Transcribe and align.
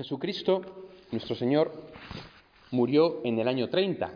Jesucristo, 0.00 0.62
nuestro 1.12 1.36
Señor, 1.36 1.72
murió 2.70 3.20
en 3.22 3.38
el 3.38 3.46
año 3.46 3.68
30. 3.68 4.10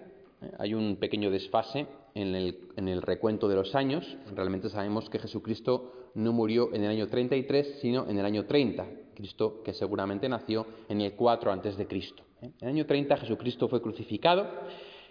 Hay 0.58 0.72
un 0.72 0.96
pequeño 0.96 1.30
desfase 1.30 1.86
en 2.14 2.34
el, 2.34 3.02
recuento 3.02 3.48
de 3.48 3.56
los 3.56 3.74
años. 3.74 4.16
Realmente 4.34 4.70
sabemos 4.70 5.10
que 5.10 5.18
Jesucristo 5.18 5.92
no 6.14 6.32
murió 6.32 6.72
en 6.72 6.84
el 6.84 6.90
año 6.90 7.06
33, 7.06 7.80
sino 7.82 8.08
en 8.08 8.18
el 8.18 8.24
año 8.24 8.46
30. 8.46 8.86
Cristo 9.14 9.60
que 9.62 9.74
seguramente 9.74 10.26
nació 10.26 10.66
en 10.88 11.02
el 11.02 11.12
4 11.12 11.52
antes 11.52 11.76
de 11.76 11.86
Cristo. 11.86 12.22
En 12.40 12.54
el 12.62 12.68
año 12.68 12.86
30 12.86 13.18
Jesucristo 13.18 13.68
fue 13.68 13.82
crucificado 13.82 14.48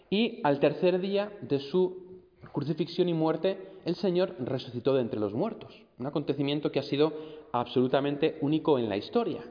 y 0.09 0.39
al 0.43 0.59
tercer 0.59 0.99
día 0.99 1.31
de 1.41 1.59
su 1.59 2.23
crucifixión 2.51 3.09
y 3.09 3.13
muerte 3.13 3.59
el 3.85 3.93
Señor 3.93 4.35
resucitó 4.39 4.95
de 4.95 5.01
entre 5.01 5.19
los 5.19 5.35
muertos. 5.35 5.83
Un 5.99 6.07
acontecimiento 6.07 6.71
que 6.71 6.79
ha 6.79 6.83
sido 6.83 7.13
absolutamente 7.51 8.39
único 8.41 8.79
en 8.79 8.89
la 8.89 8.97
historia. 8.97 9.43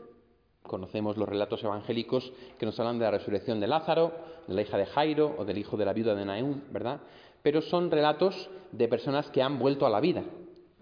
Conocemos 0.62 1.16
los 1.16 1.29
relatos 1.29 1.62
evangélicos 1.64 2.32
que 2.58 2.66
nos 2.66 2.79
hablan 2.79 2.98
de 2.98 3.04
la 3.04 3.11
resurrección 3.11 3.61
de 3.61 3.66
Lázaro, 3.66 4.12
de 4.46 4.54
la 4.54 4.62
hija 4.62 4.79
de 4.79 4.86
Jairo 4.86 5.34
o 5.39 5.44
del 5.44 5.58
hijo 5.58 5.76
de 5.76 5.84
la 5.84 5.93
viuda 5.93 6.14
de 6.14 6.25
Naúm, 6.25 6.62
¿verdad? 6.70 7.00
Pero 7.43 7.61
son 7.61 7.90
relatos 7.90 8.48
de 8.70 8.89
personas 8.89 9.30
que 9.30 9.43
han 9.43 9.58
vuelto 9.58 9.86
a 9.86 9.90
la 9.90 10.00
vida. 10.00 10.22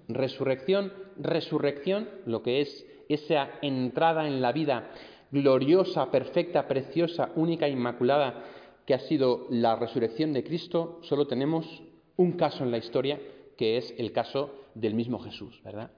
Resurrección, 0.09 0.93
resurrección, 1.19 2.09
lo 2.27 2.43
que 2.43 2.61
es 2.61 2.87
esa 3.09 3.48
entrada 3.62 4.27
en 4.27 4.41
la 4.41 4.52
vida 4.52 4.91
gloriosa, 5.30 6.10
perfecta, 6.10 6.66
preciosa, 6.66 7.30
única, 7.37 7.69
inmaculada, 7.69 8.45
que 8.87 8.95
ha 8.95 8.99
sido 8.99 9.47
la 9.51 9.77
resurrección 9.77 10.33
de 10.33 10.45
Cristo, 10.45 10.99
solo 11.02 11.27
tenemos 11.27 11.83
un 12.16 12.33
caso 12.33 12.65
en 12.65 12.71
la 12.71 12.79
historia, 12.79 13.21
que 13.57 13.77
es 13.77 13.95
el 13.99 14.12
caso 14.12 14.51
del 14.74 14.95
mismo 14.95 15.19
Jesús, 15.21 15.60
¿verdad? 15.65 15.91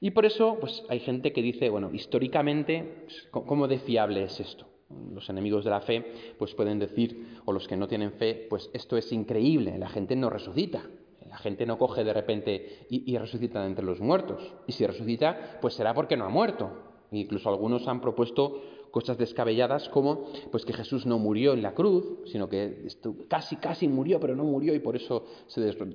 Y 0.00 0.10
por 0.10 0.26
eso, 0.26 0.58
pues 0.60 0.84
hay 0.88 1.00
gente 1.00 1.32
que 1.32 1.42
dice, 1.42 1.70
bueno, 1.70 1.90
históricamente, 1.92 3.04
pues, 3.04 3.28
¿cómo 3.30 3.66
de 3.66 3.78
fiable 3.78 4.24
es 4.24 4.40
esto? 4.40 4.66
Los 5.12 5.28
enemigos 5.30 5.64
de 5.64 5.70
la 5.70 5.80
fe, 5.80 6.04
pues 6.38 6.54
pueden 6.54 6.78
decir, 6.78 7.40
o 7.44 7.52
los 7.52 7.66
que 7.66 7.76
no 7.76 7.88
tienen 7.88 8.12
fe, 8.12 8.46
pues 8.48 8.70
esto 8.72 8.96
es 8.96 9.10
increíble, 9.12 9.78
la 9.78 9.88
gente 9.88 10.14
no 10.14 10.30
resucita, 10.30 10.84
la 11.28 11.38
gente 11.38 11.66
no 11.66 11.78
coge 11.78 12.04
de 12.04 12.12
repente 12.12 12.86
y, 12.88 13.10
y 13.10 13.18
resucita 13.18 13.66
entre 13.66 13.84
los 13.84 14.00
muertos. 14.00 14.54
Y 14.66 14.72
si 14.72 14.86
resucita, 14.86 15.58
pues 15.60 15.74
será 15.74 15.92
porque 15.92 16.16
no 16.16 16.24
ha 16.24 16.28
muerto. 16.28 16.70
Incluso 17.10 17.48
algunos 17.48 17.88
han 17.88 18.00
propuesto 18.00 18.62
cosas 18.90 19.18
descabelladas 19.18 19.88
como 19.88 20.26
pues 20.50 20.64
que 20.64 20.72
Jesús 20.72 21.06
no 21.06 21.18
murió 21.18 21.52
en 21.52 21.62
la 21.62 21.74
cruz, 21.74 22.04
sino 22.26 22.48
que 22.48 22.86
casi 23.28 23.56
casi 23.56 23.88
murió, 23.88 24.18
pero 24.20 24.34
no 24.34 24.44
murió 24.44 24.74
y 24.74 24.78
por 24.78 24.96
eso 24.96 25.24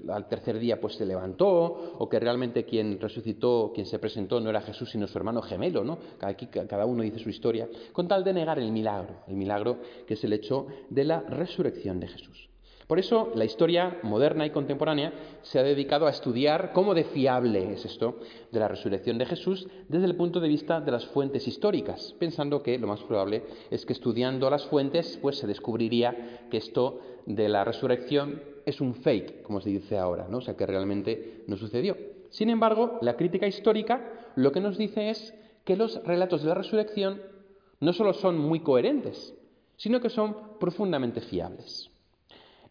al 0.09 0.27
tercer 0.27 0.59
día 0.59 0.79
pues 0.79 0.95
se 0.95 1.05
levantó, 1.05 1.95
o 1.97 2.09
que 2.09 2.19
realmente 2.19 2.65
quien 2.65 2.99
resucitó, 2.99 3.71
quien 3.73 3.85
se 3.85 3.99
presentó 3.99 4.39
no 4.39 4.49
era 4.49 4.61
Jesús 4.61 4.89
sino 4.91 5.07
su 5.07 5.17
hermano 5.17 5.41
gemelo, 5.41 5.83
¿no? 5.83 5.97
Aquí 6.21 6.47
cada 6.47 6.85
uno 6.85 7.03
dice 7.03 7.19
su 7.19 7.29
historia, 7.29 7.67
con 7.91 8.07
tal 8.07 8.23
de 8.23 8.33
negar 8.33 8.59
el 8.59 8.71
milagro, 8.71 9.15
el 9.27 9.35
milagro 9.35 9.77
que 10.05 10.13
es 10.15 10.23
el 10.23 10.33
hecho 10.33 10.67
de 10.89 11.03
la 11.03 11.21
resurrección 11.21 11.99
de 11.99 12.07
Jesús. 12.07 12.50
Por 12.91 12.99
eso 12.99 13.31
la 13.35 13.45
historia 13.45 13.99
moderna 14.03 14.45
y 14.45 14.49
contemporánea 14.49 15.13
se 15.43 15.57
ha 15.57 15.63
dedicado 15.63 16.07
a 16.07 16.09
estudiar 16.09 16.73
cómo 16.73 16.93
de 16.93 17.05
fiable 17.05 17.71
es 17.71 17.85
esto 17.85 18.19
de 18.51 18.59
la 18.59 18.67
resurrección 18.67 19.17
de 19.17 19.25
Jesús 19.25 19.65
desde 19.87 20.07
el 20.07 20.17
punto 20.17 20.41
de 20.41 20.49
vista 20.49 20.81
de 20.81 20.91
las 20.91 21.05
fuentes 21.05 21.47
históricas, 21.47 22.13
pensando 22.19 22.61
que 22.61 22.77
lo 22.77 22.87
más 22.87 23.01
probable 23.03 23.43
es 23.69 23.85
que 23.85 23.93
estudiando 23.93 24.49
las 24.49 24.65
fuentes 24.65 25.17
pues 25.21 25.37
se 25.37 25.47
descubriría 25.47 26.49
que 26.51 26.57
esto 26.57 26.99
de 27.25 27.47
la 27.47 27.63
resurrección 27.63 28.41
es 28.65 28.81
un 28.81 28.93
fake, 28.93 29.43
como 29.43 29.61
se 29.61 29.69
dice 29.69 29.97
ahora, 29.97 30.27
¿no? 30.29 30.39
o 30.39 30.41
sea 30.41 30.57
que 30.57 30.65
realmente 30.65 31.45
no 31.47 31.55
sucedió. 31.55 31.95
Sin 32.29 32.49
embargo, 32.49 32.99
la 33.01 33.15
crítica 33.15 33.47
histórica 33.47 34.33
lo 34.35 34.51
que 34.51 34.59
nos 34.59 34.77
dice 34.77 35.11
es 35.11 35.33
que 35.63 35.77
los 35.77 36.03
relatos 36.03 36.41
de 36.41 36.49
la 36.49 36.55
resurrección 36.55 37.21
no 37.79 37.93
solo 37.93 38.11
son 38.11 38.37
muy 38.37 38.59
coherentes, 38.59 39.33
sino 39.77 40.01
que 40.01 40.09
son 40.09 40.35
profundamente 40.59 41.21
fiables. 41.21 41.90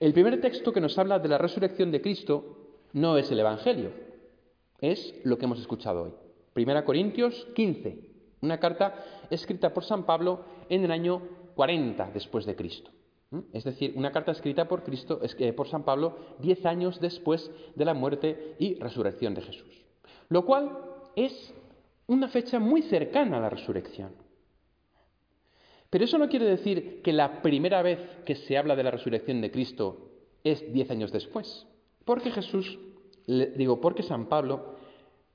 El 0.01 0.15
primer 0.15 0.41
texto 0.41 0.73
que 0.73 0.81
nos 0.81 0.99
habla 0.99 1.19
de 1.19 1.29
la 1.29 1.37
resurrección 1.37 1.91
de 1.91 2.01
Cristo 2.01 2.57
no 2.95 3.19
es 3.19 3.31
el 3.31 3.39
Evangelio, 3.39 3.91
es 4.81 5.15
lo 5.25 5.37
que 5.37 5.45
hemos 5.45 5.61
escuchado 5.61 6.05
hoy. 6.05 6.15
Primera 6.55 6.87
Corintios 6.87 7.47
15, 7.55 7.99
una 8.41 8.59
carta 8.59 9.05
escrita 9.29 9.75
por 9.75 9.85
San 9.85 10.07
Pablo 10.07 10.41
en 10.71 10.85
el 10.85 10.91
año 10.91 11.21
40 11.55 12.13
después 12.15 12.47
de 12.47 12.57
Cristo. 12.57 12.91
Es 13.53 13.65
decir, 13.65 13.93
una 13.95 14.11
carta 14.11 14.33
escrita 14.33 14.67
por 14.67 14.85
Cristo, 14.85 15.21
por 15.55 15.69
San 15.69 15.85
Pablo, 15.85 16.17
diez 16.39 16.65
años 16.65 16.99
después 16.99 17.51
de 17.77 17.85
la 17.85 17.93
muerte 17.93 18.57
y 18.59 18.77
resurrección 18.77 19.35
de 19.35 19.43
Jesús. 19.43 19.85
Lo 20.31 20.47
cual 20.47 20.79
es 21.15 21.53
una 22.07 22.29
fecha 22.29 22.59
muy 22.59 22.81
cercana 22.81 23.37
a 23.37 23.41
la 23.41 23.51
resurrección. 23.51 24.13
Pero 25.91 26.05
eso 26.05 26.19
no 26.19 26.29
quiere 26.29 26.47
decir 26.47 27.03
que 27.03 27.13
la 27.13 27.43
primera 27.43 27.83
vez 27.83 27.99
que 28.25 28.37
se 28.37 28.57
habla 28.57 28.77
de 28.77 28.85
la 28.85 28.93
resurrección 28.93 29.41
de 29.41 29.51
Cristo 29.51 30.11
es 30.45 30.73
diez 30.73 30.91
años 30.91 31.11
después. 31.11 31.67
Porque 32.05 32.31
Jesús, 32.31 32.79
digo, 33.27 33.81
porque 33.81 34.05
San 34.05 34.27
Pablo 34.27 34.77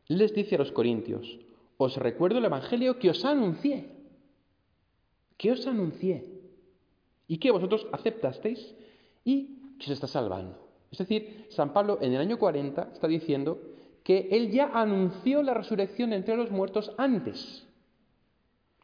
les 0.07 0.33
dice 0.33 0.55
a 0.55 0.59
los 0.59 0.71
corintios, 0.71 1.39
os 1.77 1.97
recuerdo 1.97 2.37
el 2.37 2.45
Evangelio 2.45 2.99
que 2.99 3.09
os 3.09 3.25
anuncié, 3.25 3.89
que 5.37 5.51
os 5.51 5.67
anuncié, 5.67 6.23
y 7.27 7.37
que 7.37 7.51
vosotros 7.51 7.85
aceptasteis 7.91 8.75
y 9.25 9.77
que 9.77 9.87
se 9.87 9.93
está 9.93 10.07
salvando. 10.07 10.57
Es 10.89 10.99
decir, 10.99 11.47
San 11.49 11.73
Pablo 11.73 11.97
en 12.01 12.13
el 12.13 12.21
año 12.21 12.39
40 12.39 12.91
está 12.93 13.07
diciendo 13.07 13.59
que 14.03 14.29
él 14.31 14.51
ya 14.51 14.71
anunció 14.73 15.43
la 15.43 15.53
resurrección 15.53 16.13
entre 16.13 16.37
los 16.37 16.51
muertos 16.51 16.93
antes 16.97 17.65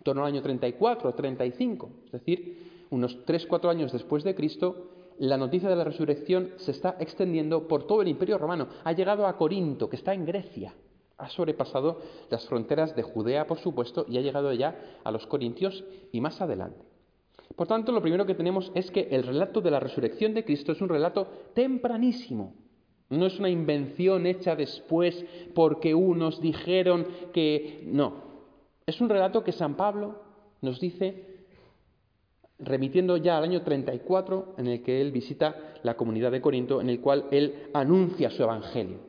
en 0.02 0.04
torno 0.04 0.24
al 0.24 0.34
año 0.34 0.42
34 0.42 1.10
o 1.10 1.14
35, 1.14 1.90
es 2.08 2.12
decir, 2.12 2.88
unos 2.90 3.24
3-4 3.24 3.70
años 3.70 3.92
después 3.92 4.24
de 4.24 4.34
Cristo, 4.34 4.88
la 5.20 5.38
noticia 5.38 5.70
de 5.70 5.76
la 5.76 5.84
resurrección 5.84 6.54
se 6.58 6.72
está 6.72 6.98
extendiendo 7.00 7.68
por 7.68 7.86
todo 7.86 8.02
el 8.02 8.08
imperio 8.08 8.40
romano. 8.40 8.68
Ha 8.84 8.94
llegado 8.94 9.28
a 9.28 9.38
Corinto, 9.38 9.88
que 9.88 9.98
está 9.98 10.16
en 10.16 10.26
Grecia. 10.26 10.74
Ha 11.20 11.30
sobrepasado 11.30 12.00
las 12.32 12.48
fronteras 12.48 12.96
de 12.96 13.04
Judea, 13.04 13.46
por 13.46 13.60
supuesto, 13.60 14.08
y 14.10 14.18
ha 14.18 14.22
llegado 14.22 14.52
ya 14.54 14.98
a 15.04 15.12
los 15.12 15.28
corintios 15.28 15.84
y 16.12 16.20
más 16.20 16.42
adelante. 16.42 16.84
Por 17.56 17.68
tanto, 17.68 17.92
lo 17.92 18.02
primero 18.02 18.26
que 18.26 18.34
tenemos 18.34 18.72
es 18.74 18.90
que 18.90 19.08
el 19.12 19.22
relato 19.22 19.62
de 19.62 19.70
la 19.70 19.80
resurrección 19.80 20.34
de 20.34 20.44
Cristo 20.44 20.72
es 20.72 20.82
un 20.82 20.90
relato 20.90 21.28
tempranísimo. 21.54 22.56
No 23.12 23.28
es 23.28 23.38
una 23.38 23.50
invención 23.50 24.26
hecha 24.26 24.56
después 24.56 25.24
porque 25.54 25.94
unos 25.94 26.42
dijeron 26.42 27.06
que... 27.34 27.84
No, 27.86 28.31
es 28.86 29.02
un 29.02 29.10
relato 29.10 29.44
que 29.44 29.52
San 29.52 29.76
Pablo 29.76 30.22
nos 30.62 30.80
dice, 30.80 31.46
remitiendo 32.60 33.18
ya 33.18 33.38
al 33.38 33.44
año 33.44 33.64
34, 33.64 34.56
en 34.58 34.68
el 34.68 34.84
que 34.84 35.02
él 35.02 35.12
visita 35.12 35.76
la 35.84 35.96
comunidad 35.96 36.32
de 36.32 36.42
Corinto, 36.42 36.82
en 36.82 36.90
el 36.90 37.02
cual 37.02 37.26
él 37.32 37.70
anuncia 37.74 38.30
su 38.30 38.44
evangelio. 38.44 39.00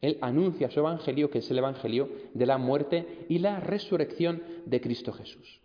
Él 0.00 0.18
anuncia 0.20 0.70
su 0.70 0.80
evangelio, 0.80 1.30
que 1.30 1.38
es 1.38 1.50
el 1.50 1.58
evangelio 1.58 2.08
de 2.34 2.46
la 2.46 2.58
muerte 2.58 3.26
y 3.28 3.38
la 3.38 3.60
resurrección 3.60 4.42
de 4.64 4.80
Cristo 4.80 5.12
Jesús. 5.12 5.60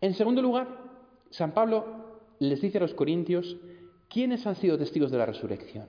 En 0.00 0.14
segundo 0.14 0.42
lugar, 0.42 0.68
San 1.30 1.52
Pablo 1.52 1.84
les 2.40 2.60
dice 2.60 2.78
a 2.78 2.80
los 2.80 2.94
corintios 2.94 3.56
quiénes 4.08 4.46
han 4.46 4.56
sido 4.56 4.76
testigos 4.76 5.10
de 5.10 5.18
la 5.18 5.26
resurrección. 5.26 5.86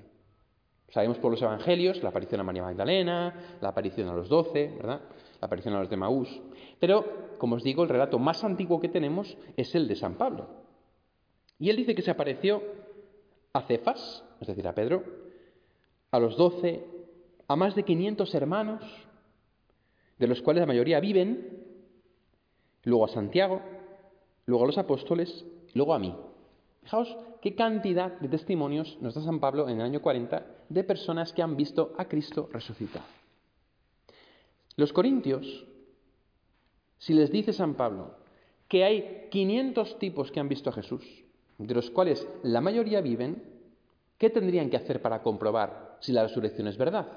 Sabemos 0.90 1.18
por 1.18 1.32
los 1.32 1.42
evangelios 1.42 2.02
la 2.04 2.10
aparición 2.10 2.42
a 2.42 2.44
María 2.44 2.64
Magdalena, 2.64 3.58
la 3.60 3.70
aparición 3.70 4.08
a 4.10 4.14
los 4.14 4.30
doce, 4.30 4.72
¿verdad? 4.78 5.02
La 5.46 5.48
aparición 5.48 5.76
a 5.76 5.80
los 5.80 5.92
de 5.92 5.98
Maús. 5.98 6.42
Pero, 6.80 7.38
como 7.38 7.56
os 7.56 7.64
digo, 7.64 7.84
el 7.84 7.90
relato 7.90 8.18
más 8.18 8.44
antiguo 8.44 8.80
que 8.80 8.90
tenemos 8.90 9.38
es 9.56 9.76
el 9.76 9.88
de 9.88 9.96
San 9.96 10.16
Pablo. 10.16 10.48
Y 11.60 11.70
él 11.70 11.76
dice 11.76 11.94
que 11.94 12.02
se 12.02 12.10
apareció 12.10 12.64
a 13.54 13.62
Cefas, 13.62 14.24
es 14.42 14.48
decir, 14.48 14.68
a 14.68 14.74
Pedro, 14.74 15.04
a 16.10 16.20
los 16.20 16.36
doce, 16.36 16.84
a 17.48 17.56
más 17.56 17.76
de 17.76 17.84
500 17.84 18.34
hermanos, 18.34 18.82
de 20.18 20.28
los 20.28 20.42
cuales 20.42 20.62
la 20.62 20.68
mayoría 20.68 21.00
viven, 21.00 21.64
luego 22.84 23.06
a 23.06 23.10
Santiago, 23.10 23.62
luego 24.48 24.64
a 24.64 24.68
los 24.68 24.80
apóstoles, 24.80 25.46
luego 25.76 25.94
a 25.94 26.00
mí. 26.00 26.16
Fijaos 26.82 27.16
qué 27.40 27.54
cantidad 27.54 28.20
de 28.20 28.30
testimonios 28.30 28.98
nos 29.00 29.14
da 29.14 29.22
San 29.22 29.40
Pablo 29.40 29.70
en 29.70 29.80
el 29.80 29.86
año 29.86 30.02
40 30.02 30.44
de 30.70 30.84
personas 30.84 31.34
que 31.34 31.44
han 31.44 31.56
visto 31.56 31.94
a 32.00 32.06
Cristo 32.06 32.50
resucitado. 32.52 33.06
Los 34.76 34.92
corintios, 34.92 35.66
si 36.98 37.14
les 37.14 37.32
dice 37.32 37.54
San 37.54 37.76
Pablo 37.76 38.16
que 38.68 38.84
hay 38.84 39.28
500 39.30 40.00
tipos 40.00 40.32
que 40.32 40.40
han 40.40 40.50
visto 40.50 40.70
a 40.70 40.74
Jesús, 40.74 41.04
de 41.58 41.74
los 41.74 41.90
cuales 41.92 42.28
la 42.44 42.62
mayoría 42.62 43.00
viven, 43.02 43.44
¿qué 44.18 44.30
tendrían 44.30 44.70
que 44.70 44.78
hacer 44.78 45.02
para 45.02 45.22
comprobar 45.22 45.98
si 46.02 46.12
la 46.12 46.24
resurrección 46.24 46.68
es 46.68 46.78
verdad? 46.78 47.08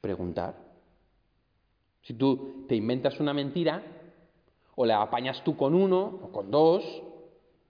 Preguntar. 0.00 0.54
Si 2.02 2.14
tú 2.14 2.64
te 2.68 2.76
inventas 2.76 3.18
una 3.18 3.34
mentira, 3.34 3.82
o 4.76 4.86
la 4.86 5.02
apañas 5.02 5.42
tú 5.44 5.56
con 5.56 5.74
uno 5.74 6.20
o 6.22 6.32
con 6.32 6.50
dos, 6.50 6.84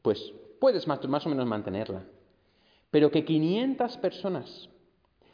pues 0.03 0.33
puedes 0.61 0.87
más, 0.87 1.27
o 1.27 1.29
menos 1.29 1.47
mantenerla. 1.47 2.05
Pero 2.91 3.11
que 3.11 3.25
500 3.25 3.97
personas 3.99 4.69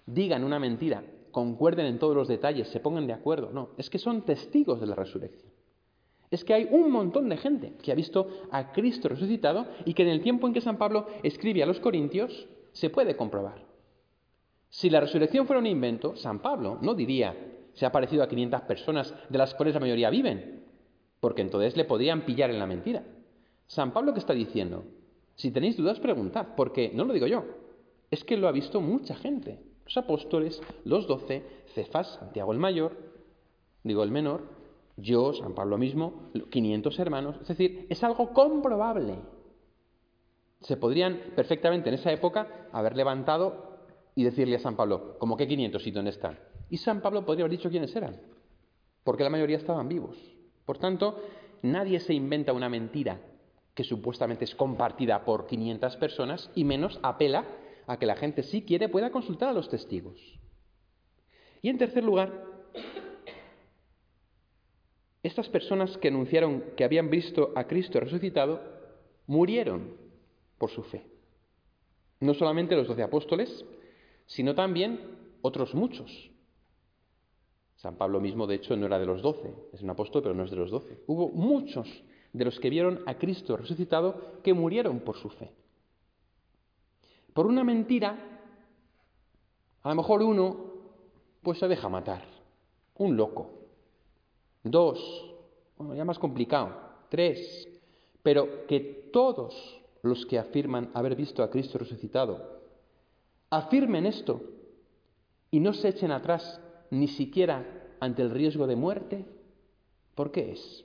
digan 0.07 0.45
una 0.45 0.59
mentira 0.59 1.03
concuerden 1.31 1.87
en 1.87 1.99
todos 1.99 2.15
los 2.15 2.29
detalles, 2.29 2.69
se 2.69 2.81
pongan 2.81 3.06
de 3.06 3.12
acuerdo. 3.12 3.50
No, 3.53 3.71
es 3.77 3.91
que 3.91 3.99
son 3.99 4.23
testigos 4.23 4.81
de 4.81 4.87
la 4.87 4.94
resurrección. 4.94 5.53
Es 6.31 6.44
que 6.44 6.55
hay 6.55 6.69
un 6.71 6.91
montón 6.91 7.29
de 7.29 7.37
gente 7.37 7.73
que 7.82 7.91
ha 7.91 7.97
visto 7.97 8.29
a 8.50 8.73
Cristo 8.73 9.09
resucitado 9.09 9.67
y 9.85 9.94
que 9.94 10.03
en 10.03 10.09
el 10.09 10.23
tiempo 10.23 10.47
en 10.47 10.53
que 10.53 10.61
San 10.61 10.79
Pablo 10.79 11.06
escribe 11.23 11.62
a 11.62 11.67
los 11.67 11.81
Corintios 11.81 12.49
se 12.73 12.91
puede 12.91 13.17
comprobar. 13.17 13.65
Si 14.69 14.88
la 14.88 15.00
resurrección 15.00 15.47
fuera 15.47 15.59
un 15.59 15.67
invento, 15.67 16.15
San 16.15 16.41
Pablo 16.41 16.79
no 16.82 16.94
diría 16.94 17.37
se 17.75 17.87
ha 17.87 17.93
parecido 17.93 18.23
a 18.23 18.29
500 18.29 18.62
personas 18.62 19.15
de 19.29 19.38
las 19.38 19.55
cuales 19.55 19.75
la 19.75 19.81
mayoría 19.81 20.11
viven, 20.11 20.65
porque 21.21 21.43
entonces 21.43 21.76
le 21.76 21.85
podrían 21.85 22.25
pillar 22.25 22.50
en 22.50 22.59
la 22.59 22.67
mentira. 22.67 23.05
San 23.67 23.93
Pablo 23.93 24.12
que 24.12 24.19
está 24.19 24.35
diciendo, 24.35 24.85
si 25.35 25.50
tenéis 25.50 25.76
dudas 25.76 26.00
preguntad, 26.00 26.49
porque 26.56 26.91
no 26.94 27.05
lo 27.05 27.12
digo 27.12 27.26
yo, 27.26 27.44
es 28.11 28.25
que 28.25 28.37
lo 28.37 28.49
ha 28.49 28.53
visto 28.53 28.81
mucha 28.81 29.15
gente, 29.15 29.61
los 29.91 29.97
apóstoles, 29.97 30.63
los 30.85 31.09
doce, 31.09 31.43
Cefas, 31.75 32.15
Santiago 32.21 32.53
el 32.53 32.61
mayor, 32.61 32.97
digo 33.83 34.05
el 34.05 34.13
menor, 34.13 34.45
yo, 34.97 35.33
San 35.33 35.53
Pablo 35.53 35.79
mismo, 35.79 36.31
500 36.49 36.97
hermanos, 37.01 37.37
es 37.43 37.49
decir, 37.49 37.87
es 37.91 38.05
algo 38.05 38.33
comprobable. 38.33 39.17
Se 40.61 40.77
podrían 40.77 41.33
perfectamente 41.35 41.89
en 41.89 41.97
esa 41.97 42.13
época 42.13 42.69
haber 42.71 42.95
levantado 42.95 43.81
y 44.15 44.23
decirle 44.23 44.57
a 44.57 44.61
San 44.61 44.77
Pablo, 44.77 45.17
¿cómo 45.19 45.37
que 45.37 45.49
500 45.49 45.85
y 45.85 45.91
dónde 45.91 46.11
están? 46.11 46.39
Y 46.69 46.77
San 46.77 47.01
Pablo 47.01 47.27
podría 47.27 47.47
haber 47.47 47.57
dicho 47.57 47.71
quiénes 47.71 47.97
eran, 47.97 48.21
porque 49.03 49.25
la 49.25 49.31
mayoría 49.31 49.57
estaban 49.57 49.89
vivos. 49.89 50.17
Por 50.67 50.79
tanto, 50.79 51.21
nadie 51.63 51.99
se 51.99 52.15
inventa 52.15 52.53
una 52.53 52.69
mentira 52.69 53.19
que 53.75 53.83
supuestamente 53.83 54.45
es 54.45 54.55
compartida 54.55 55.25
por 55.25 55.49
500 55.49 55.97
personas 55.97 56.49
y 56.55 56.63
menos 56.63 57.01
apela 57.03 57.45
a 57.91 57.99
que 57.99 58.07
la 58.07 58.15
gente 58.15 58.45
si 58.45 58.63
quiere 58.63 58.89
pueda 58.89 59.11
consultar 59.11 59.49
a 59.49 59.53
los 59.53 59.69
testigos. 59.69 60.17
Y 61.61 61.69
en 61.71 61.77
tercer 61.77 62.05
lugar, 62.05 62.33
estas 65.25 65.49
personas 65.49 65.99
que 65.99 66.07
anunciaron 66.07 66.63
que 66.77 66.85
habían 66.85 67.11
visto 67.11 67.53
a 67.57 67.65
Cristo 67.65 67.99
resucitado 67.99 68.61
murieron 69.27 69.97
por 70.57 70.71
su 70.71 70.85
fe. 70.85 71.05
No 72.21 72.33
solamente 72.35 72.77
los 72.77 72.87
doce 72.87 73.03
apóstoles, 73.03 73.65
sino 74.27 74.55
también 74.55 75.01
otros 75.43 75.75
muchos. 75.75 76.31
San 77.75 77.97
Pablo 77.97 78.21
mismo, 78.21 78.47
de 78.47 78.55
hecho, 78.55 78.77
no 78.77 78.87
era 78.87 79.01
de 79.01 79.07
los 79.07 79.21
doce, 79.21 79.53
es 79.73 79.83
un 79.83 79.91
apóstol, 79.91 80.23
pero 80.23 80.35
no 80.35 80.45
es 80.45 80.51
de 80.51 80.57
los 80.57 80.71
doce. 80.71 81.01
Hubo 81.09 81.31
muchos 81.31 81.89
de 82.33 82.45
los 82.45 82.61
que 82.61 82.71
vieron 82.71 83.03
a 83.07 83.19
Cristo 83.19 83.57
resucitado 83.57 84.41
que 84.45 84.55
murieron 84.55 85.01
por 85.01 85.17
su 85.17 85.29
fe. 85.31 85.51
Por 87.35 87.47
una 87.47 87.65
mentira, 87.65 88.17
a 89.82 89.88
lo 89.88 89.94
mejor 89.94 90.23
uno, 90.23 90.56
pues 91.43 91.59
se 91.59 91.69
deja 91.69 91.88
matar. 91.88 92.25
Un 92.97 93.17
loco. 93.17 93.50
Dos, 94.62 95.35
ya 95.94 96.05
más 96.05 96.19
complicado. 96.19 96.75
Tres, 97.09 97.69
pero 98.23 98.67
que 98.67 99.11
todos 99.12 99.81
los 100.03 100.27
que 100.27 100.38
afirman 100.38 100.91
haber 100.94 101.17
visto 101.17 101.43
a 101.43 101.50
Cristo 101.50 101.79
resucitado 101.79 102.61
afirmen 103.50 104.06
esto 104.06 104.41
y 105.50 105.61
no 105.61 105.75
se 105.75 105.88
echen 105.88 106.12
atrás 106.12 106.61
ni 106.91 107.09
siquiera 107.09 107.97
ante 107.99 108.23
el 108.23 108.31
riesgo 108.31 108.67
de 108.67 108.76
muerte, 108.76 109.25
¿por 110.15 110.31
qué 110.31 110.53
es? 110.53 110.85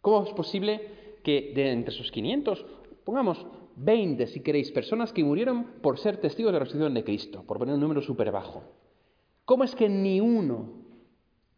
¿Cómo 0.00 0.24
es 0.24 0.32
posible 0.32 1.18
que 1.22 1.52
de 1.54 1.72
entre 1.72 1.94
esos 1.94 2.10
500, 2.10 2.64
pongamos 3.04 3.46
20 3.76 4.26
si 4.26 4.40
queréis, 4.40 4.70
personas 4.70 5.12
que 5.12 5.24
murieron 5.24 5.64
por 5.82 5.98
ser 5.98 6.18
testigos 6.18 6.52
de 6.52 6.58
la 6.58 6.64
resurrección 6.64 6.94
de 6.94 7.04
Cristo, 7.04 7.44
por 7.46 7.58
poner 7.58 7.74
un 7.74 7.80
número 7.80 8.02
súper 8.02 8.30
bajo? 8.30 8.62
¿Cómo 9.44 9.64
es 9.64 9.74
que 9.74 9.88
ni 9.88 10.20
uno, 10.20 10.72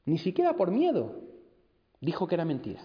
ni 0.04 0.18
siquiera 0.18 0.56
por 0.56 0.70
miedo, 0.70 1.20
dijo 2.00 2.26
que 2.26 2.34
era 2.34 2.44
mentira? 2.44 2.82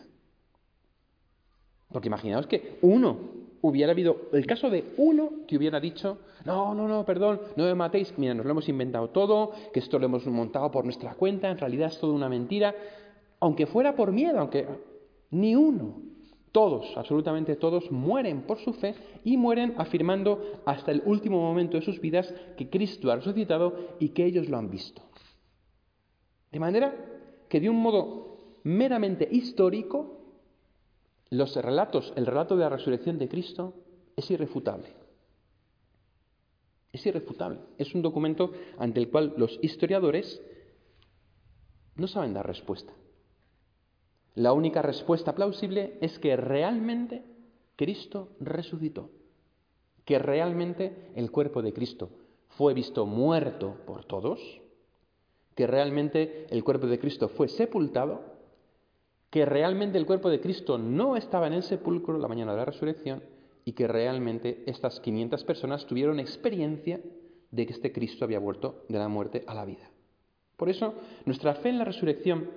Porque 1.92 2.08
imaginaos 2.08 2.48
que 2.48 2.78
uno 2.82 3.42
hubiera 3.62 3.92
habido 3.92 4.30
el 4.34 4.46
caso 4.46 4.70
de 4.70 4.94
uno 4.98 5.32
que 5.48 5.58
hubiera 5.58 5.80
dicho, 5.80 6.20
no, 6.46 6.74
no, 6.74 6.88
no, 6.88 7.06
perdón, 7.06 7.42
no 7.56 7.66
me 7.66 7.76
matéis, 7.76 8.14
mira, 8.18 8.34
nos 8.34 8.46
lo 8.46 8.52
hemos 8.52 8.70
inventado 8.70 9.10
todo, 9.10 9.52
que 9.74 9.80
esto 9.80 10.00
lo 10.00 10.06
hemos 10.06 10.26
montado 10.28 10.72
por 10.72 10.84
nuestra 10.84 11.14
cuenta, 11.14 11.50
en 11.50 11.58
realidad 11.58 11.90
es 11.90 12.00
todo 12.00 12.14
una 12.14 12.30
mentira, 12.30 12.74
aunque 13.40 13.68
fuera 13.68 13.96
por 13.96 14.12
miedo, 14.12 14.40
aunque 14.40 14.68
ni 15.32 15.56
uno, 15.56 16.02
todos, 16.52 16.98
absolutamente 16.98 17.56
todos, 17.56 17.92
mueren 17.92 18.42
por 18.42 18.60
su 18.60 18.74
fe 18.74 18.96
y 19.24 19.38
mueren 19.38 19.76
afirmando 19.78 20.62
hasta 20.66 20.92
el 20.92 21.02
último 21.06 21.40
momento 21.40 21.78
de 21.78 21.84
sus 21.84 22.02
vidas 22.02 22.34
que 22.58 22.70
Cristo 22.70 23.12
ha 23.12 23.16
resucitado 23.16 23.96
y 24.00 24.10
que 24.10 24.26
ellos 24.26 24.50
lo 24.50 24.58
han 24.58 24.70
visto. 24.70 25.02
De 26.52 26.60
manera 26.60 26.94
que 27.48 27.60
de 27.60 27.70
un 27.70 27.78
modo 27.78 28.60
meramente 28.64 29.28
histórico, 29.32 30.18
los 31.30 31.56
relatos, 31.56 32.12
el 32.18 32.26
relato 32.26 32.56
de 32.56 32.62
la 32.62 32.70
resurrección 32.70 33.18
de 33.18 33.30
Cristo 33.30 33.74
es 34.18 34.30
irrefutable. 34.30 34.94
Es 36.92 37.06
irrefutable. 37.06 37.60
Es 37.78 37.96
un 37.96 38.02
documento 38.02 38.52
ante 38.78 39.00
el 39.00 39.10
cual 39.10 39.34
los 39.38 39.58
historiadores 39.62 40.42
no 41.96 42.08
saben 42.08 42.34
dar 42.34 42.46
respuesta. 42.46 42.94
La 44.36 44.54
única 44.54 44.82
respuesta 44.82 45.36
plausible 45.36 45.98
es 46.02 46.18
que 46.20 46.36
realmente 46.38 47.24
Cristo 47.76 48.30
resucitó, 48.40 49.10
que 50.06 50.20
realmente 50.20 51.12
el 51.16 51.32
cuerpo 51.32 51.62
de 51.62 51.74
Cristo 51.74 52.10
fue 52.50 52.74
visto 52.74 53.06
muerto 53.06 53.76
por 53.86 54.06
todos, 54.06 54.40
que 55.56 55.68
realmente 55.68 56.48
el 56.50 56.64
cuerpo 56.64 56.88
de 56.88 57.00
Cristo 57.00 57.28
fue 57.28 57.48
sepultado 57.48 58.32
que 59.32 59.46
realmente 59.46 59.98
el 59.98 60.06
cuerpo 60.06 60.30
de 60.30 60.42
Cristo 60.42 60.78
no 60.78 61.16
estaba 61.16 61.48
en 61.48 61.54
el 61.54 61.64
sepulcro 61.64 62.20
la 62.20 62.28
mañana 62.28 62.52
de 62.52 62.58
la 62.58 62.66
resurrección 62.66 63.24
y 63.64 63.72
que 63.72 63.88
realmente 63.88 64.64
estas 64.68 65.00
500 65.00 65.44
personas 65.46 65.86
tuvieron 65.86 66.20
experiencia 66.20 67.00
de 67.50 67.66
que 67.66 67.74
este 67.74 67.94
Cristo 67.94 68.26
había 68.26 68.40
vuelto 68.40 68.84
de 68.90 69.00
la 69.00 69.08
muerte 69.08 69.44
a 69.48 69.54
la 69.54 69.66
vida. 69.66 69.90
Por 70.58 70.70
eso, 70.70 70.94
nuestra 71.26 71.56
fe 71.56 71.70
en 71.70 71.78
la 71.78 71.86
resurrección 71.86 72.50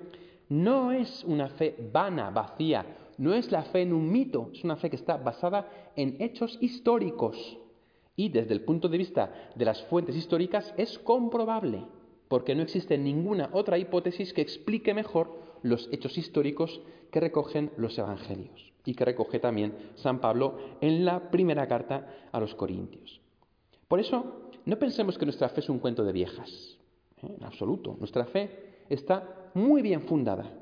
no 0.49 0.93
es 0.93 1.25
una 1.25 1.49
fe 1.49 1.77
vana, 1.93 2.31
vacía, 2.31 2.85
no 3.19 3.35
es 3.35 3.51
la 3.53 3.63
fe 3.63 3.83
en 3.83 3.93
un 3.93 4.11
mito, 4.11 4.51
es 4.53 4.65
una 4.65 4.77
fe 4.77 4.91
que 4.91 4.97
está 4.97 5.17
basada 5.17 5.69
en 5.97 6.17
hechos 6.21 6.59
históricos 6.61 7.59
y 8.17 8.29
desde 8.29 8.55
el 8.55 8.63
punto 8.63 8.89
de 8.89 8.99
vista 8.99 9.51
de 9.55 9.65
las 9.65 9.83
fuentes 9.85 10.17
históricas 10.17 10.73
es 10.77 10.99
comprobable, 10.99 11.85
porque 12.29 12.55
no 12.55 12.63
existe 12.63 12.97
ninguna 12.97 13.51
otra 13.53 13.79
hipótesis 13.79 14.33
que 14.33 14.43
explique 14.43 14.95
mejor 14.95 15.37
los 15.63 15.89
hechos 15.93 16.17
históricos 16.19 16.81
que 17.11 17.21
recogen 17.21 17.71
los 17.77 17.97
evangelios 17.99 18.73
y 18.85 18.95
que 18.95 19.05
recoge 19.05 19.39
también 19.39 19.75
San 19.95 20.21
Pablo 20.21 20.59
en 20.81 21.05
la 21.05 21.31
primera 21.31 21.67
carta 21.67 22.07
a 22.31 22.39
los 22.39 22.55
Corintios. 22.55 23.21
Por 23.89 23.99
eso, 24.01 24.51
no 24.65 24.79
pensemos 24.79 25.19
que 25.19 25.27
nuestra 25.27 25.49
fe 25.49 25.61
es 25.61 25.69
un 25.69 25.79
cuento 25.79 26.05
de 26.05 26.13
viejas, 26.13 26.79
¿eh? 27.23 27.35
en 27.39 27.45
absoluto. 27.45 27.97
Nuestra 27.99 28.27
fe 28.27 28.85
está 28.89 29.44
muy 29.55 29.83
bien 29.83 30.03
fundada 30.03 30.53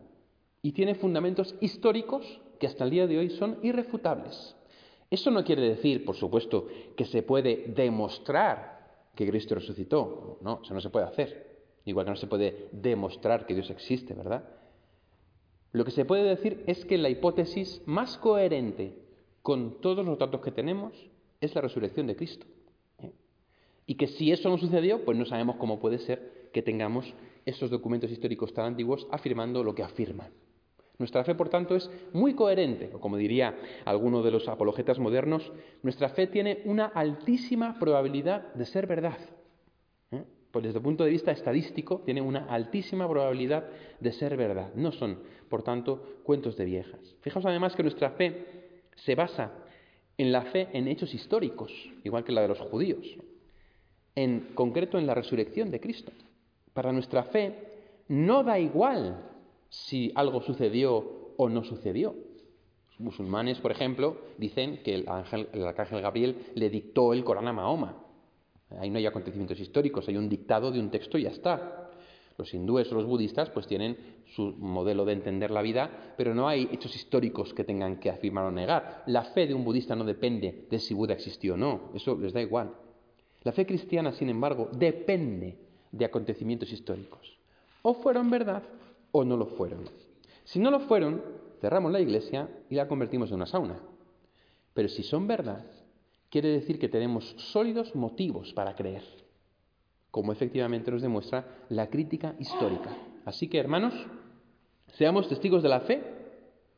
y 0.62 0.72
tiene 0.72 0.94
fundamentos 0.94 1.54
históricos 1.60 2.40
que 2.60 2.66
hasta 2.66 2.84
el 2.84 2.90
día 2.90 3.06
de 3.06 3.18
hoy 3.18 3.30
son 3.30 3.58
irrefutables. 3.62 4.54
Eso 5.10 5.30
no 5.30 5.44
quiere 5.44 5.62
decir, 5.62 6.04
por 6.04 6.14
supuesto, 6.14 6.68
que 6.96 7.04
se 7.04 7.22
puede 7.22 7.72
demostrar 7.74 9.08
que 9.14 9.28
Cristo 9.28 9.54
resucitó. 9.54 10.38
No, 10.40 10.60
eso 10.62 10.72
no 10.72 10.80
se 10.80 10.90
puede 10.90 11.06
hacer. 11.06 11.60
Igual 11.84 12.06
que 12.06 12.10
no 12.12 12.16
se 12.16 12.26
puede 12.28 12.68
demostrar 12.72 13.44
que 13.44 13.54
Dios 13.54 13.68
existe, 13.70 14.14
¿verdad? 14.14 14.44
Lo 15.72 15.84
que 15.84 15.90
se 15.90 16.04
puede 16.04 16.22
decir 16.22 16.62
es 16.66 16.84
que 16.84 16.98
la 16.98 17.08
hipótesis 17.08 17.82
más 17.86 18.16
coherente 18.18 18.94
con 19.42 19.80
todos 19.80 20.04
los 20.04 20.18
datos 20.18 20.40
que 20.40 20.52
tenemos 20.52 20.92
es 21.40 21.54
la 21.54 21.60
resurrección 21.60 22.06
de 22.06 22.16
Cristo. 22.16 22.46
¿eh? 23.00 23.12
Y 23.86 23.96
que 23.96 24.06
si 24.06 24.30
eso 24.30 24.48
no 24.48 24.58
sucedió, 24.58 25.04
pues 25.04 25.18
no 25.18 25.24
sabemos 25.24 25.56
cómo 25.56 25.80
puede 25.80 25.98
ser 25.98 26.50
que 26.52 26.62
tengamos 26.62 27.12
esos 27.44 27.70
documentos 27.70 28.10
históricos 28.10 28.52
tan 28.52 28.66
antiguos 28.66 29.06
afirmando 29.10 29.62
lo 29.62 29.74
que 29.74 29.82
afirman. 29.82 30.30
Nuestra 30.98 31.24
fe, 31.24 31.34
por 31.34 31.48
tanto, 31.48 31.74
es 31.74 31.90
muy 32.12 32.34
coherente, 32.34 32.90
o 32.94 33.00
como 33.00 33.16
diría 33.16 33.56
alguno 33.84 34.22
de 34.22 34.30
los 34.30 34.46
apologetas 34.48 34.98
modernos, 34.98 35.50
nuestra 35.82 36.10
fe 36.10 36.26
tiene 36.26 36.62
una 36.64 36.86
altísima 36.86 37.78
probabilidad 37.78 38.54
de 38.54 38.66
ser 38.66 38.86
verdad 38.86 39.18
pues 40.52 40.64
desde 40.64 40.78
el 40.78 40.84
punto 40.84 41.04
de 41.04 41.10
vista 41.10 41.32
estadístico, 41.32 42.02
tienen 42.04 42.24
una 42.24 42.44
altísima 42.44 43.08
probabilidad 43.08 43.64
de 43.98 44.12
ser 44.12 44.36
verdad. 44.36 44.72
No 44.74 44.92
son, 44.92 45.18
por 45.48 45.62
tanto, 45.62 46.20
cuentos 46.24 46.56
de 46.56 46.66
viejas. 46.66 47.00
Fijaos 47.22 47.46
además 47.46 47.74
que 47.74 47.82
nuestra 47.82 48.10
fe 48.10 48.82
se 48.94 49.14
basa 49.14 49.50
en 50.18 50.30
la 50.30 50.42
fe 50.42 50.68
en 50.74 50.88
hechos 50.88 51.14
históricos, 51.14 51.72
igual 52.04 52.22
que 52.22 52.32
la 52.32 52.42
de 52.42 52.48
los 52.48 52.60
judíos, 52.60 53.16
en 54.14 54.50
concreto 54.54 54.98
en 54.98 55.06
la 55.06 55.14
resurrección 55.14 55.70
de 55.70 55.80
Cristo. 55.80 56.12
Para 56.74 56.92
nuestra 56.92 57.24
fe 57.24 57.72
no 58.08 58.42
da 58.42 58.58
igual 58.58 59.28
si 59.68 60.12
algo 60.14 60.42
sucedió 60.42 61.34
o 61.36 61.48
no 61.48 61.64
sucedió. 61.64 62.14
Los 62.90 63.00
musulmanes, 63.00 63.58
por 63.58 63.72
ejemplo, 63.72 64.18
dicen 64.38 64.82
que 64.82 64.94
el, 64.94 65.08
ángel, 65.08 65.48
el 65.52 65.66
arcángel 65.66 66.02
Gabriel 66.02 66.36
le 66.54 66.70
dictó 66.70 67.12
el 67.12 67.24
Corán 67.24 67.48
a 67.48 67.52
Mahoma. 67.52 67.96
Ahí 68.78 68.90
no 68.90 68.98
hay 68.98 69.06
acontecimientos 69.06 69.60
históricos, 69.60 70.08
hay 70.08 70.16
un 70.16 70.28
dictado 70.28 70.70
de 70.70 70.80
un 70.80 70.90
texto 70.90 71.18
y 71.18 71.22
ya 71.22 71.30
está. 71.30 71.90
Los 72.38 72.52
hindúes 72.54 72.90
o 72.90 72.94
los 72.94 73.06
budistas 73.06 73.50
pues 73.50 73.66
tienen 73.66 73.96
su 74.34 74.54
modelo 74.58 75.04
de 75.04 75.12
entender 75.12 75.50
la 75.50 75.62
vida, 75.62 76.14
pero 76.16 76.34
no 76.34 76.48
hay 76.48 76.68
hechos 76.72 76.94
históricos 76.96 77.52
que 77.52 77.64
tengan 77.64 77.98
que 78.00 78.10
afirmar 78.10 78.44
o 78.46 78.50
negar. 78.50 79.04
La 79.06 79.24
fe 79.24 79.46
de 79.46 79.54
un 79.54 79.64
budista 79.64 79.94
no 79.94 80.04
depende 80.04 80.66
de 80.70 80.78
si 80.78 80.94
Buda 80.94 81.14
existió 81.14 81.54
o 81.54 81.56
no, 81.56 81.90
eso 81.94 82.16
les 82.16 82.32
da 82.32 82.40
igual. 82.40 82.74
La 83.42 83.52
fe 83.52 83.66
cristiana, 83.66 84.12
sin 84.12 84.30
embargo, 84.30 84.70
depende 84.72 85.58
de 85.92 86.04
acontecimientos 86.04 86.72
históricos. 86.72 87.38
O 87.82 87.94
fueron 87.94 88.30
verdad 88.30 88.62
o 89.12 89.24
no 89.24 89.36
lo 89.36 89.46
fueron. 89.46 89.84
Si 90.44 90.58
no 90.58 90.70
lo 90.70 90.80
fueron, 90.80 91.22
cerramos 91.60 91.92
la 91.92 92.00
iglesia 92.00 92.48
y 92.68 92.74
la 92.74 92.88
convertimos 92.88 93.28
en 93.30 93.36
una 93.36 93.46
sauna. 93.46 93.78
Pero 94.74 94.88
si 94.88 95.02
son 95.02 95.26
verdad, 95.26 95.64
quiere 96.30 96.48
decir 96.48 96.78
que 96.78 96.88
tenemos 96.88 97.34
sólidos 97.36 97.94
motivos 97.94 98.52
para 98.54 98.74
creer, 98.74 99.04
como 100.10 100.32
efectivamente 100.32 100.90
nos 100.90 101.02
demuestra 101.02 101.46
la 101.68 101.88
crítica 101.90 102.34
histórica. 102.38 102.96
Así 103.24 103.48
que, 103.48 103.58
hermanos, 103.58 103.94
seamos 104.94 105.28
testigos 105.28 105.62
de 105.62 105.68
la 105.68 105.80
fe 105.80 106.02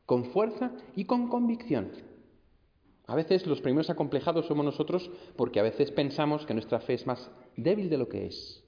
con 0.05 0.25
fuerza 0.25 0.71
y 0.95 1.05
con 1.05 1.29
convicción. 1.29 1.91
A 3.07 3.15
veces 3.15 3.45
los 3.45 3.61
primeros 3.61 3.89
acomplejados 3.89 4.47
somos 4.47 4.65
nosotros 4.65 5.09
porque 5.35 5.59
a 5.59 5.63
veces 5.63 5.91
pensamos 5.91 6.45
que 6.45 6.53
nuestra 6.53 6.79
fe 6.79 6.95
es 6.95 7.07
más 7.07 7.29
débil 7.55 7.89
de 7.89 7.97
lo 7.97 8.09
que 8.09 8.27
es. 8.27 8.64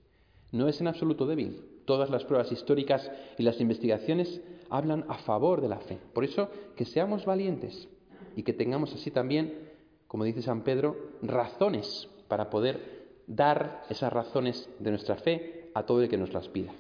No 0.51 0.67
es 0.67 0.79
en 0.81 0.87
absoluto 0.87 1.25
débil. 1.25 1.61
Todas 1.85 2.09
las 2.09 2.25
pruebas 2.25 2.51
históricas 2.51 3.11
y 3.37 3.43
las 3.43 3.61
investigaciones 3.61 4.41
hablan 4.69 5.05
a 5.07 5.17
favor 5.17 5.61
de 5.61 5.69
la 5.69 5.79
fe. 5.79 5.97
Por 6.13 6.23
eso, 6.23 6.49
que 6.75 6.85
seamos 6.85 7.25
valientes 7.25 7.87
y 8.35 8.43
que 8.43 8.53
tengamos 8.53 8.93
así 8.93 9.11
también, 9.11 9.69
como 10.07 10.23
dice 10.23 10.41
San 10.41 10.63
Pedro, 10.63 10.95
razones 11.21 12.09
para 12.27 12.49
poder 12.49 13.07
dar 13.27 13.83
esas 13.89 14.11
razones 14.11 14.69
de 14.79 14.91
nuestra 14.91 15.15
fe 15.15 15.71
a 15.73 15.83
todo 15.83 16.01
el 16.01 16.09
que 16.09 16.17
nos 16.17 16.33
las 16.33 16.47
pida. 16.47 16.73